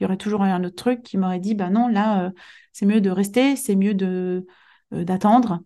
Il 0.00 0.04
y 0.04 0.06
aurait 0.06 0.16
toujours 0.16 0.44
eu 0.44 0.48
un 0.48 0.64
autre 0.64 0.76
truc 0.76 1.02
qui 1.02 1.16
m'aurait 1.16 1.38
dit, 1.40 1.54
bah 1.54 1.70
non, 1.70 1.88
là, 1.88 2.32
c'est 2.72 2.86
mieux 2.86 3.00
de 3.00 3.10
rester, 3.10 3.56
c'est 3.56 3.76
mieux 3.76 3.94
de 3.94 4.46
d'attendre, 4.90 5.60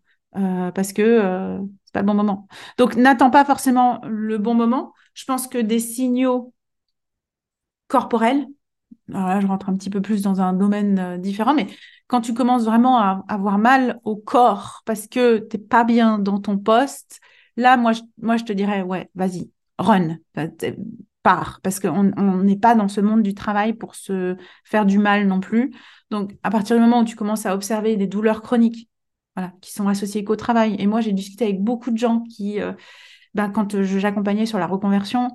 parce 0.74 0.92
que 0.92 1.58
c'est 1.84 1.92
pas 1.92 2.00
le 2.00 2.06
bon 2.06 2.14
moment. 2.14 2.46
Donc 2.78 2.96
n'attends 2.96 3.30
pas 3.30 3.44
forcément 3.44 4.00
le 4.04 4.38
bon 4.38 4.54
moment 4.54 4.92
je 5.16 5.24
pense 5.24 5.48
que 5.48 5.58
des 5.58 5.80
signaux 5.80 6.52
corporels, 7.88 8.46
alors 9.12 9.28
là 9.28 9.40
je 9.40 9.46
rentre 9.46 9.68
un 9.68 9.76
petit 9.76 9.90
peu 9.90 10.00
plus 10.00 10.22
dans 10.22 10.40
un 10.40 10.52
domaine 10.52 10.98
euh, 10.98 11.18
différent, 11.18 11.54
mais 11.54 11.66
quand 12.06 12.20
tu 12.20 12.34
commences 12.34 12.64
vraiment 12.64 12.98
à 12.98 13.24
avoir 13.28 13.58
mal 13.58 13.98
au 14.04 14.16
corps 14.16 14.82
parce 14.84 15.08
que 15.08 15.38
tu 15.38 15.56
n'es 15.56 15.62
pas 15.62 15.84
bien 15.84 16.18
dans 16.18 16.38
ton 16.38 16.58
poste, 16.58 17.20
là 17.56 17.76
moi 17.76 17.92
je, 17.92 18.02
moi 18.20 18.36
je 18.36 18.44
te 18.44 18.52
dirais 18.52 18.82
ouais, 18.82 19.10
vas-y, 19.14 19.50
run, 19.78 20.18
pars 21.22 21.60
parce 21.62 21.80
qu'on 21.80 22.04
n'est 22.44 22.58
pas 22.58 22.74
dans 22.74 22.88
ce 22.88 23.00
monde 23.00 23.22
du 23.22 23.34
travail 23.34 23.72
pour 23.72 23.94
se 23.94 24.36
faire 24.64 24.84
du 24.84 24.98
mal 24.98 25.26
non 25.26 25.40
plus. 25.40 25.72
Donc 26.10 26.36
à 26.42 26.50
partir 26.50 26.76
du 26.76 26.82
moment 26.82 27.00
où 27.00 27.04
tu 27.04 27.16
commences 27.16 27.46
à 27.46 27.54
observer 27.54 27.96
des 27.96 28.06
douleurs 28.06 28.42
chroniques, 28.42 28.90
voilà, 29.36 29.52
qui 29.60 29.72
sont 29.72 29.88
associées 29.88 30.24
qu'au 30.24 30.36
travail, 30.36 30.76
et 30.78 30.86
moi 30.86 31.00
j'ai 31.00 31.12
discuté 31.12 31.44
avec 31.44 31.62
beaucoup 31.62 31.90
de 31.90 31.98
gens 31.98 32.20
qui 32.22 32.60
euh, 32.60 32.72
ben, 33.34 33.50
quand 33.50 33.82
j'accompagnais 33.82 34.46
sur 34.46 34.58
la 34.58 34.66
reconversion, 34.66 35.30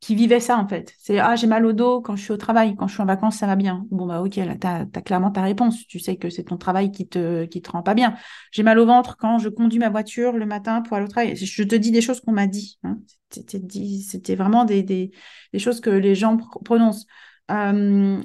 qui 0.00 0.14
vivaient 0.14 0.40
ça 0.40 0.56
en 0.56 0.66
fait. 0.66 0.94
C'est 0.98 1.18
ah 1.18 1.36
j'ai 1.36 1.46
mal 1.46 1.64
au 1.66 1.72
dos 1.74 2.00
quand 2.00 2.16
je 2.16 2.22
suis 2.22 2.32
au 2.32 2.38
travail, 2.38 2.74
quand 2.74 2.88
je 2.88 2.94
suis 2.94 3.02
en 3.02 3.06
vacances 3.06 3.36
ça 3.36 3.46
va 3.46 3.54
bien. 3.54 3.86
Bon 3.90 4.06
bah 4.06 4.22
ok 4.22 4.36
là 4.36 4.56
t'as 4.58 4.86
as 4.94 5.02
clairement 5.02 5.30
ta 5.30 5.42
réponse. 5.42 5.86
Tu 5.86 5.98
sais 5.98 6.16
que 6.16 6.30
c'est 6.30 6.44
ton 6.44 6.56
travail 6.56 6.90
qui 6.90 7.06
te 7.06 7.44
qui 7.44 7.60
te 7.60 7.70
rend 7.70 7.82
pas 7.82 7.94
bien. 7.94 8.16
J'ai 8.50 8.62
mal 8.62 8.78
au 8.78 8.86
ventre 8.86 9.16
quand 9.18 9.38
je 9.38 9.50
conduis 9.50 9.78
ma 9.78 9.90
voiture 9.90 10.32
le 10.32 10.46
matin 10.46 10.80
pour 10.80 10.96
aller 10.96 11.04
au 11.04 11.08
travail. 11.08 11.36
Je 11.36 11.62
te 11.62 11.74
dis 11.74 11.90
des 11.90 12.00
choses 12.00 12.20
qu'on 12.20 12.32
m'a 12.32 12.46
dit. 12.46 12.78
Hein. 12.82 12.98
C'était 13.30 14.34
vraiment 14.34 14.64
des, 14.64 14.82
des, 14.82 15.12
des, 15.52 15.58
choses 15.60 15.80
que 15.80 15.90
les 15.90 16.14
gens 16.16 16.36
prononcent. 16.64 17.06
Euh, 17.50 18.22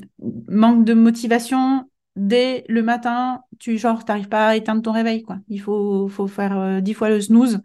manque 0.48 0.86
de 0.86 0.93
motivation 0.93 1.89
dès 2.15 2.65
le 2.69 2.84
matin, 2.84 3.41
tu 3.60 3.77
genre 3.77 4.05
t'arrives 4.05 4.29
pas 4.29 4.50
à 4.50 4.55
éteindre 4.55 4.81
ton 4.81 4.91
réveil 4.91 5.24
quoi. 5.24 5.38
Il 5.48 5.60
faut 5.62 6.07
faut 6.07 6.27
faire 6.27 6.57
euh, 6.57 6.81
dix 6.81 6.93
fois 6.93 7.10
le 7.10 7.22
snooze 7.22 7.62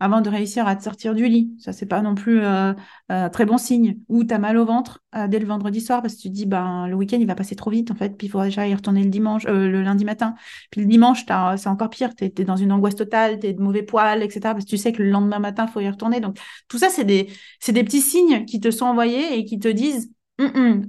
avant 0.00 0.22
de 0.22 0.30
réussir 0.30 0.66
à 0.66 0.74
te 0.74 0.82
sortir 0.82 1.14
du 1.14 1.28
lit. 1.28 1.52
Ça, 1.58 1.72
c'est 1.72 1.86
pas 1.86 2.00
non 2.00 2.14
plus 2.14 2.40
euh, 2.42 2.72
euh, 3.12 3.28
très 3.28 3.44
bon 3.44 3.58
signe. 3.58 3.98
Ou 4.08 4.24
tu 4.24 4.32
as 4.32 4.38
mal 4.38 4.56
au 4.56 4.64
ventre 4.64 5.02
euh, 5.14 5.28
dès 5.28 5.38
le 5.38 5.46
vendredi 5.46 5.80
soir 5.82 6.00
parce 6.00 6.14
que 6.16 6.22
tu 6.22 6.28
te 6.30 6.34
dis, 6.34 6.46
ben, 6.46 6.86
le 6.88 6.94
week-end, 6.94 7.18
il 7.20 7.26
va 7.26 7.34
passer 7.34 7.54
trop 7.54 7.70
vite, 7.70 7.90
en 7.90 7.94
fait, 7.94 8.16
puis 8.16 8.26
il 8.26 8.30
faudra 8.30 8.46
déjà 8.46 8.66
y 8.66 8.74
retourner 8.74 9.04
le 9.04 9.10
dimanche, 9.10 9.44
le 9.44 9.82
lundi 9.82 10.06
matin. 10.06 10.34
Puis 10.70 10.80
le 10.80 10.86
dimanche, 10.86 11.24
c'est 11.56 11.68
encore 11.68 11.90
pire. 11.90 12.16
Tu 12.16 12.24
es, 12.24 12.44
dans 12.44 12.56
une 12.56 12.72
angoisse 12.72 12.96
totale, 12.96 13.38
tu 13.38 13.52
de 13.52 13.60
mauvais 13.60 13.82
poils, 13.82 14.22
etc. 14.22 14.40
Parce 14.54 14.64
que 14.64 14.70
tu 14.70 14.78
sais 14.78 14.92
que 14.92 15.02
le 15.02 15.10
lendemain 15.10 15.38
matin, 15.38 15.66
il 15.68 15.72
faut 15.72 15.80
y 15.80 15.88
retourner. 15.88 16.20
Donc, 16.20 16.38
tout 16.68 16.78
ça, 16.78 16.88
c'est 16.88 17.04
des, 17.04 17.28
des 17.68 17.84
petits 17.84 18.00
signes 18.00 18.46
qui 18.46 18.58
te 18.58 18.70
sont 18.70 18.86
envoyés 18.86 19.38
et 19.38 19.44
qui 19.44 19.58
te 19.58 19.68
disent, 19.68 20.10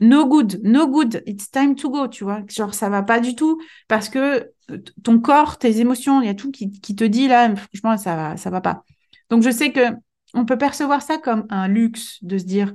no 0.02 0.28
good, 0.28 0.62
no 0.64 0.88
good, 0.88 1.24
it's 1.26 1.50
time 1.50 1.76
to 1.76 1.90
go, 1.90 2.08
tu 2.08 2.24
vois. 2.24 2.42
Genre, 2.48 2.74
ça 2.74 2.90
va 2.90 3.04
pas 3.04 3.20
du 3.20 3.36
tout 3.36 3.62
parce 3.88 4.10
que 4.10 4.52
ton 5.04 5.20
corps, 5.20 5.58
tes 5.58 5.80
émotions, 5.80 6.22
il 6.22 6.28
y 6.28 6.30
a 6.30 6.34
tout 6.34 6.52
qui, 6.52 6.72
te 6.72 7.04
dit 7.04 7.28
là, 7.28 7.54
franchement, 7.56 7.98
ça 7.98 8.16
va, 8.16 8.38
ça 8.38 8.50
va 8.50 8.62
pas. 8.62 8.84
Donc, 9.30 9.44
je 9.44 9.52
sais 9.52 9.72
que 9.72 9.82
on 10.34 10.46
peut 10.46 10.58
percevoir 10.58 11.02
ça 11.02 11.18
comme 11.18 11.46
un 11.50 11.68
luxe 11.68 12.24
de 12.24 12.38
se 12.38 12.46
dire, 12.46 12.74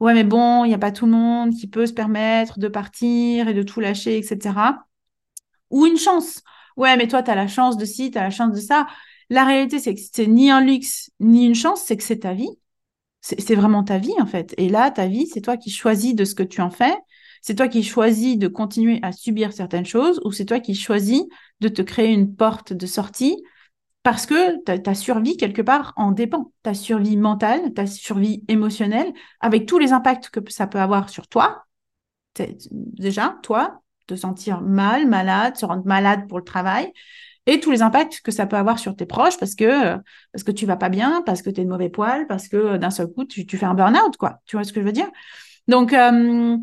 ouais, 0.00 0.14
mais 0.14 0.24
bon, 0.24 0.64
il 0.64 0.68
n'y 0.68 0.74
a 0.74 0.78
pas 0.78 0.92
tout 0.92 1.06
le 1.06 1.12
monde 1.12 1.54
qui 1.54 1.68
peut 1.68 1.86
se 1.86 1.92
permettre 1.92 2.58
de 2.58 2.68
partir 2.68 3.48
et 3.48 3.54
de 3.54 3.62
tout 3.62 3.80
lâcher, 3.80 4.18
etc. 4.18 4.84
Ou 5.70 5.86
une 5.86 5.96
chance. 5.98 6.42
Ouais, 6.76 6.96
mais 6.96 7.08
toi, 7.08 7.22
tu 7.22 7.30
as 7.30 7.34
la 7.34 7.48
chance 7.48 7.76
de 7.76 7.84
ci, 7.84 8.10
tu 8.10 8.18
as 8.18 8.22
la 8.22 8.30
chance 8.30 8.52
de 8.52 8.60
ça. 8.60 8.86
La 9.30 9.44
réalité, 9.44 9.78
c'est 9.78 9.94
que 9.94 10.00
c'est 10.12 10.26
ni 10.26 10.50
un 10.50 10.60
luxe, 10.60 11.10
ni 11.20 11.46
une 11.46 11.54
chance, 11.54 11.82
c'est 11.82 11.96
que 11.96 12.02
c'est 12.02 12.20
ta 12.20 12.34
vie. 12.34 12.50
C'est 13.26 13.56
vraiment 13.56 13.82
ta 13.82 13.98
vie, 13.98 14.14
en 14.20 14.26
fait. 14.26 14.54
Et 14.56 14.68
là, 14.68 14.92
ta 14.92 15.08
vie, 15.08 15.26
c'est 15.26 15.40
toi 15.40 15.56
qui 15.56 15.70
choisis 15.70 16.14
de 16.14 16.24
ce 16.24 16.36
que 16.36 16.44
tu 16.44 16.60
en 16.60 16.70
fais. 16.70 16.96
C'est 17.42 17.56
toi 17.56 17.66
qui 17.66 17.82
choisis 17.82 18.38
de 18.38 18.46
continuer 18.46 19.00
à 19.02 19.10
subir 19.10 19.52
certaines 19.52 19.84
choses 19.84 20.20
ou 20.24 20.30
c'est 20.30 20.44
toi 20.44 20.60
qui 20.60 20.76
choisis 20.76 21.24
de 21.60 21.68
te 21.68 21.82
créer 21.82 22.12
une 22.12 22.36
porte 22.36 22.72
de 22.72 22.86
sortie 22.86 23.42
parce 24.04 24.26
que 24.26 24.62
ta, 24.62 24.94
survie, 24.94 25.36
quelque 25.36 25.62
part, 25.62 25.92
en 25.96 26.12
dépend. 26.12 26.52
Ta 26.62 26.74
survie 26.74 27.16
mentale, 27.16 27.72
ta 27.74 27.88
survie 27.88 28.44
émotionnelle, 28.46 29.12
avec 29.40 29.66
tous 29.66 29.78
les 29.80 29.92
impacts 29.92 30.30
que 30.30 30.40
ça 30.48 30.68
peut 30.68 30.78
avoir 30.78 31.08
sur 31.08 31.26
toi. 31.26 31.64
Déjà, 32.70 33.38
toi, 33.42 33.82
te 34.06 34.14
sentir 34.14 34.60
mal, 34.60 35.08
malade, 35.08 35.56
se 35.56 35.66
rendre 35.66 35.84
malade 35.84 36.28
pour 36.28 36.38
le 36.38 36.44
travail, 36.44 36.92
et 37.46 37.60
tous 37.60 37.70
les 37.70 37.82
impacts 37.82 38.20
que 38.22 38.30
ça 38.30 38.46
peut 38.46 38.56
avoir 38.56 38.78
sur 38.78 38.96
tes 38.96 39.06
proches 39.06 39.38
parce 39.38 39.54
que 39.54 39.96
parce 40.32 40.42
que 40.44 40.50
tu 40.52 40.66
vas 40.66 40.76
pas 40.76 40.88
bien, 40.88 41.22
parce 41.24 41.42
que 41.42 41.50
tu 41.50 41.60
es 41.60 41.64
de 41.64 41.68
mauvais 41.68 41.88
poil, 41.88 42.26
parce 42.26 42.48
que 42.48 42.76
d'un 42.76 42.90
seul 42.90 43.06
coup 43.08 43.24
tu, 43.24 43.46
fais 43.56 43.66
un 43.66 43.74
burn-out 43.74 44.16
quoi. 44.16 44.40
Tu 44.46 44.56
vois 44.56 44.64
ce 44.64 44.72
que 44.72 44.80
je 44.80 44.86
veux 44.86 44.92
dire? 44.92 45.10
Donc 45.68 45.92
euh, 45.92 46.56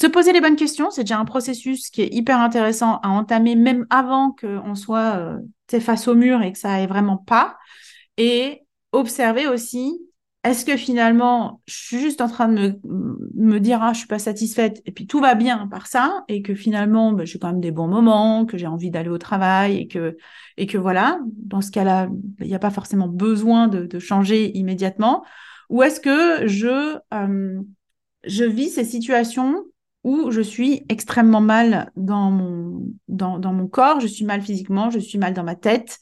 se 0.00 0.06
poser 0.06 0.32
les 0.32 0.40
bonnes 0.40 0.56
questions, 0.56 0.90
c'est 0.90 1.04
déjà 1.04 1.18
un 1.18 1.24
processus 1.24 1.90
qui 1.90 2.02
est 2.02 2.12
hyper 2.12 2.40
intéressant 2.40 2.98
à 3.02 3.08
entamer 3.08 3.56
même 3.56 3.86
avant 3.90 4.32
qu'on 4.32 4.74
soit 4.74 5.16
euh, 5.16 5.80
face 5.80 6.08
au 6.08 6.14
mur 6.14 6.42
et 6.42 6.52
que 6.52 6.58
ça 6.58 6.72
aille 6.72 6.86
vraiment 6.86 7.16
pas. 7.16 7.56
Et 8.18 8.62
observer 8.92 9.46
aussi 9.46 10.00
est-ce 10.50 10.64
que 10.64 10.76
finalement, 10.76 11.60
je 11.66 11.74
suis 11.74 12.00
juste 12.00 12.20
en 12.20 12.28
train 12.28 12.48
de 12.48 12.78
me, 13.34 13.58
dire, 13.58 13.82
ah, 13.82 13.92
je 13.92 13.98
suis 13.98 14.06
pas 14.06 14.18
satisfaite, 14.18 14.82
et 14.86 14.92
puis 14.92 15.06
tout 15.06 15.20
va 15.20 15.34
bien 15.34 15.66
par 15.68 15.86
ça, 15.86 16.24
et 16.28 16.42
que 16.42 16.54
finalement, 16.54 17.12
bah, 17.12 17.24
j'ai 17.24 17.38
quand 17.38 17.48
même 17.48 17.60
des 17.60 17.70
bons 17.70 17.88
moments, 17.88 18.46
que 18.46 18.58
j'ai 18.58 18.66
envie 18.66 18.90
d'aller 18.90 19.08
au 19.08 19.18
travail, 19.18 19.78
et 20.56 20.66
que, 20.66 20.78
voilà, 20.78 21.20
dans 21.32 21.60
ce 21.60 21.70
cas-là, 21.70 22.08
il 22.40 22.46
n'y 22.46 22.54
a 22.54 22.58
pas 22.58 22.70
forcément 22.70 23.08
besoin 23.08 23.68
de, 23.68 23.98
changer 23.98 24.56
immédiatement, 24.56 25.24
ou 25.70 25.82
est-ce 25.82 26.00
que 26.00 26.46
je, 26.46 26.96
euh, 27.14 27.62
je 28.24 28.44
vis 28.44 28.70
ces 28.70 28.84
situations 28.84 29.64
où 30.04 30.30
je 30.30 30.40
suis 30.40 30.84
extrêmement 30.88 31.40
mal 31.40 31.90
dans 31.96 32.30
mon, 32.30 33.68
corps, 33.68 34.00
je 34.00 34.06
suis 34.06 34.24
mal 34.24 34.42
physiquement, 34.42 34.90
je 34.90 34.98
suis 35.00 35.18
mal 35.18 35.34
dans 35.34 35.44
ma 35.44 35.56
tête, 35.56 35.98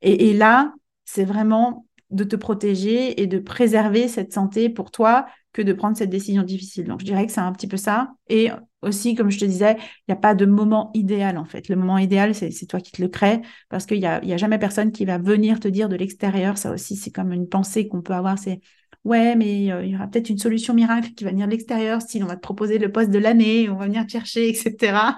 et 0.00 0.32
là, 0.34 0.72
c'est 1.04 1.24
vraiment 1.24 1.84
de 2.12 2.24
te 2.24 2.36
protéger 2.36 3.20
et 3.20 3.26
de 3.26 3.38
préserver 3.38 4.08
cette 4.08 4.32
santé 4.32 4.68
pour 4.68 4.90
toi 4.90 5.26
que 5.52 5.62
de 5.62 5.72
prendre 5.72 5.96
cette 5.96 6.10
décision 6.10 6.42
difficile. 6.42 6.86
Donc, 6.86 7.00
je 7.00 7.04
dirais 7.04 7.26
que 7.26 7.32
c'est 7.32 7.40
un 7.40 7.52
petit 7.52 7.66
peu 7.66 7.76
ça. 7.76 8.12
Et 8.28 8.50
aussi, 8.80 9.14
comme 9.14 9.30
je 9.30 9.38
te 9.38 9.44
disais, 9.44 9.76
il 9.78 10.04
n'y 10.08 10.14
a 10.14 10.16
pas 10.16 10.34
de 10.34 10.46
moment 10.46 10.90
idéal, 10.94 11.36
en 11.38 11.44
fait. 11.44 11.68
Le 11.68 11.76
moment 11.76 11.98
idéal, 11.98 12.34
c'est 12.34 12.66
toi 12.66 12.80
qui 12.80 12.92
te 12.92 13.02
le 13.02 13.08
crée 13.08 13.40
parce 13.68 13.86
qu'il 13.86 13.98
n'y 13.98 14.06
a, 14.06 14.24
y 14.24 14.32
a 14.32 14.36
jamais 14.36 14.58
personne 14.58 14.92
qui 14.92 15.04
va 15.04 15.18
venir 15.18 15.60
te 15.60 15.68
dire 15.68 15.88
de 15.88 15.96
l'extérieur. 15.96 16.56
Ça 16.58 16.72
aussi, 16.72 16.96
c'est 16.96 17.10
comme 17.10 17.32
une 17.32 17.48
pensée 17.48 17.88
qu'on 17.88 18.02
peut 18.02 18.14
avoir. 18.14 18.38
C'est 18.38 18.60
ouais, 19.04 19.36
mais 19.36 19.72
euh, 19.72 19.84
il 19.84 19.92
y 19.92 19.96
aura 19.96 20.06
peut-être 20.06 20.30
une 20.30 20.38
solution 20.38 20.74
miracle 20.74 21.10
qui 21.14 21.24
va 21.24 21.30
venir 21.30 21.46
de 21.46 21.52
l'extérieur, 21.52 22.02
si 22.02 22.22
on 22.22 22.26
va 22.26 22.36
te 22.36 22.40
proposer 22.40 22.78
le 22.78 22.90
poste 22.90 23.10
de 23.10 23.18
l'année, 23.18 23.68
on 23.68 23.76
va 23.76 23.86
venir 23.86 24.06
te 24.06 24.12
chercher, 24.12 24.48
etc. 24.48 25.14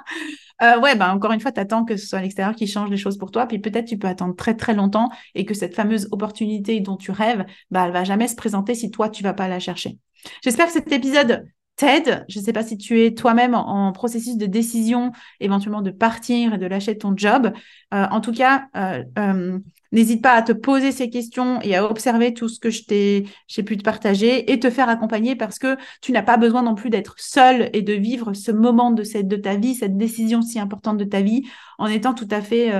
Euh, 0.62 0.79
ouais, 0.81 0.95
bah, 0.97 1.12
encore 1.12 1.33
une 1.33 1.41
fois, 1.41 1.53
tu 1.53 1.61
attends 1.61 1.85
que 1.85 1.97
ce 1.97 2.07
soit 2.07 2.21
l'extérieur 2.21 2.55
qui 2.55 2.67
change 2.67 2.91
les 2.91 2.97
choses 2.97 3.19
pour 3.19 3.31
toi. 3.31 3.47
Puis 3.47 3.59
peut-être 3.59 3.87
tu 3.87 3.99
peux 3.99 4.07
attendre 4.07 4.37
très 4.37 4.55
très 4.55 4.75
longtemps 4.75 5.11
et 5.35 5.45
que 5.45 5.55
cette 5.55 5.75
fameuse 5.75 6.09
opportunité 6.12 6.81
dont 6.81 6.97
tu 6.97 7.11
rêves, 7.11 7.45
bah, 7.71 7.85
elle 7.87 7.93
va 7.93 8.05
jamais 8.05 8.29
se 8.29 8.37
présenter 8.37 8.75
si 8.75 8.91
toi, 8.91 9.09
tu 9.09 9.23
vas 9.23 9.35
pas 9.35 9.49
la 9.49 9.59
chercher. 9.59 9.99
J'espère 10.43 10.67
que 10.67 10.73
cet 10.73 10.91
épisode 10.93 11.45
t'aide. 11.76 12.25
Je 12.28 12.38
ne 12.38 12.45
sais 12.45 12.52
pas 12.52 12.62
si 12.62 12.76
tu 12.76 13.02
es 13.02 13.14
toi-même 13.14 13.54
en, 13.54 13.93
processus 13.93 14.37
de 14.37 14.47
décision, 14.47 15.12
éventuellement 15.40 15.83
de 15.83 15.90
partir 15.90 16.54
et 16.54 16.59
de 16.59 16.66
lâcher 16.66 16.97
ton 16.97 17.16
job. 17.16 17.52
Euh, 17.93 18.07
en 18.11 18.21
tout 18.21 18.33
cas, 18.33 18.66
euh, 18.76 19.02
euh, 19.19 19.59
n'hésite 19.93 20.23
pas 20.23 20.33
à 20.33 20.43
te 20.43 20.52
poser 20.52 20.93
ces 20.93 21.11
questions 21.11 21.61
et 21.62 21.76
à 21.76 21.85
observer 21.85 22.35
tout 22.35 22.49
ce 22.49 22.61
que 22.61 22.71
je 22.71 22.85
t'ai, 22.85 23.26
j'ai 23.49 23.62
pu 23.62 23.76
te 23.76 23.83
partager 23.83 24.52
et 24.52 24.61
te 24.61 24.71
faire 24.71 24.88
accompagner 24.88 25.37
parce 25.37 25.59
que 25.59 25.76
tu 26.00 26.12
n'as 26.12 26.23
pas 26.23 26.37
besoin 26.37 26.62
non 26.62 26.75
plus 26.75 26.90
d'être 26.90 27.14
seul 27.19 27.71
et 27.73 27.83
de 27.83 27.93
vivre 27.93 28.33
ce 28.35 28.52
moment 28.52 28.90
de, 28.90 29.02
de 29.23 29.37
ta 29.37 29.57
vie, 29.57 29.75
cette 29.75 29.97
décision 29.97 30.43
si 30.43 30.59
importante 30.59 30.99
de 30.99 31.04
ta 31.04 31.23
vie 31.23 31.43
en 31.78 31.87
étant 31.87 32.14
tout 32.14 32.28
à 32.31 32.40
fait 32.40 32.73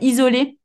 isolé 0.00 0.58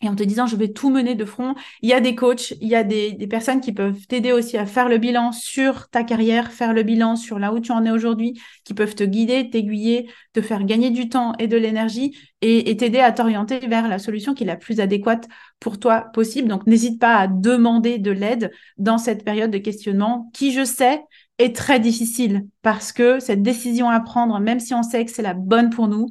et 0.00 0.08
en 0.08 0.14
te 0.14 0.22
disant 0.22 0.46
je 0.46 0.56
vais 0.56 0.68
tout 0.68 0.90
mener 0.90 1.14
de 1.14 1.24
front. 1.24 1.54
Il 1.82 1.88
y 1.88 1.92
a 1.92 2.00
des 2.00 2.14
coachs, 2.14 2.52
il 2.60 2.68
y 2.68 2.74
a 2.74 2.84
des, 2.84 3.14
personnes 3.28 3.60
qui 3.60 3.72
peuvent 3.72 4.06
t'aider 4.06 4.32
aussi 4.32 4.56
à 4.56 4.66
faire 4.66 4.88
le 4.88 4.98
bilan 4.98 5.32
sur 5.32 5.88
ta 5.88 6.04
carrière, 6.04 6.52
faire 6.52 6.72
le 6.72 6.82
bilan 6.82 7.16
sur 7.16 7.38
là 7.38 7.52
où 7.52 7.60
tu 7.60 7.72
en 7.72 7.84
es 7.84 7.90
aujourd'hui, 7.90 8.40
qui 8.64 8.74
peuvent 8.74 8.94
te 8.94 9.04
guider, 9.04 9.50
t'aiguiller, 9.50 10.08
te 10.32 10.40
faire 10.40 10.64
gagner 10.64 10.90
du 10.90 11.08
temps 11.08 11.34
et 11.38 11.46
de 11.46 11.56
l'énergie 11.56 12.16
et, 12.40 12.76
t'aider 12.76 13.00
à 13.00 13.10
t'orienter 13.12 13.58
vers 13.58 13.88
la 13.88 13.98
solution 13.98 14.34
qui 14.34 14.44
est 14.44 14.46
la 14.46 14.56
plus 14.56 14.80
adéquate 14.80 15.28
pour 15.58 15.78
toi 15.78 16.06
possible. 16.12 16.48
Donc 16.48 16.66
n'hésite 16.66 17.00
pas 17.00 17.16
à 17.16 17.26
demander 17.26 17.98
de 17.98 18.12
l'aide 18.12 18.52
dans 18.76 18.98
cette 18.98 19.24
période 19.24 19.50
de 19.50 19.58
questionnement 19.58 20.30
qui, 20.32 20.52
je 20.52 20.64
sais, 20.64 21.02
est 21.38 21.54
très 21.54 21.80
difficile 21.80 22.46
parce 22.62 22.92
que 22.92 23.20
cette 23.20 23.42
décision 23.42 23.88
à 23.88 24.00
prendre, 24.00 24.38
même 24.40 24.60
si 24.60 24.74
on 24.74 24.82
sait 24.82 25.04
que 25.04 25.10
c'est 25.10 25.22
la 25.22 25.34
bonne 25.34 25.70
pour 25.70 25.88
nous, 25.88 26.08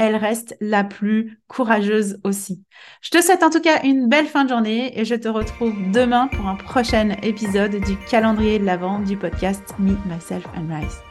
elle 0.00 0.16
reste 0.16 0.56
la 0.60 0.82
plus 0.82 1.38
courageuse 1.46 2.18
aussi. 2.24 2.64
Je 3.02 3.10
te 3.10 3.20
souhaite 3.20 3.42
en 3.42 3.50
tout 3.50 3.60
cas 3.60 3.82
une 3.84 4.08
belle 4.08 4.26
fin 4.26 4.44
de 4.44 4.48
journée 4.48 4.98
et 4.98 5.04
je 5.04 5.14
te 5.14 5.28
retrouve 5.28 5.74
demain 5.92 6.28
pour 6.28 6.46
un 6.46 6.56
prochain 6.56 7.10
épisode 7.22 7.76
du 7.76 7.96
calendrier 8.08 8.58
de 8.58 8.64
l'Avent 8.64 9.00
du 9.00 9.18
podcast 9.18 9.74
Me, 9.78 9.96
Myself 10.06 10.46
and 10.56 10.74
Rise. 10.74 11.09